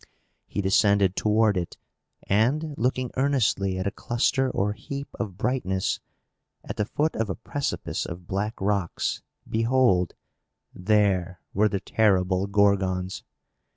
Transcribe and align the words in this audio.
He 0.47 0.61
descended 0.63 1.15
toward 1.15 1.55
it, 1.57 1.77
and, 2.23 2.73
looking 2.75 3.11
earnestly 3.17 3.77
at 3.77 3.85
a 3.85 3.91
cluster 3.91 4.49
or 4.49 4.73
heap 4.73 5.07
of 5.19 5.37
brightness, 5.37 5.99
at 6.63 6.77
the 6.77 6.85
foot 6.85 7.15
of 7.15 7.29
a 7.29 7.35
precipice 7.35 8.07
of 8.07 8.25
black 8.25 8.59
rocks, 8.59 9.21
behold, 9.47 10.15
there 10.73 11.39
were 11.53 11.69
the 11.69 11.81
terrible 11.81 12.47
Gorgons! 12.47 13.23